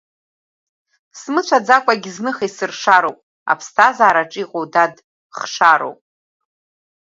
Смыцәаӡакәагьы 1.19 2.11
зных 2.15 2.37
исыршароуп, 2.47 3.17
аԥсҭазаараҿ 3.51 4.31
иҟоу, 4.43 4.65
дад, 4.73 4.95
хшароуп. 5.37 5.99